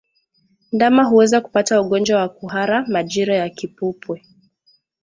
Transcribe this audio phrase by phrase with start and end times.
[0.71, 4.23] Ndama huweza kupata ugonjwa wa kuhara majira ya kipupwe